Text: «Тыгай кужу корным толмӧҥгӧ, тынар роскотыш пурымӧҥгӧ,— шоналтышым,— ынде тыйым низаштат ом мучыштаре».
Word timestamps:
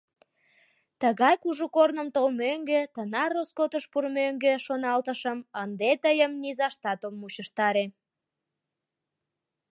«Тыгай 1.01 1.35
кужу 1.43 1.65
корным 1.75 2.07
толмӧҥгӧ, 2.15 2.79
тынар 2.93 3.29
роскотыш 3.35 3.85
пурымӧҥгӧ,— 3.91 4.53
шоналтышым,— 4.65 5.39
ынде 5.61 5.91
тыйым 6.03 6.31
низаштат 6.43 6.99
ом 7.07 7.13
мучыштаре». 7.21 7.85